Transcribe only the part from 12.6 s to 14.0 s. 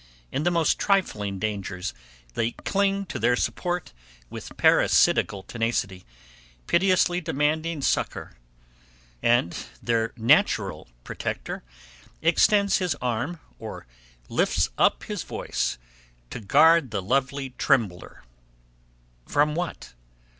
his arm, or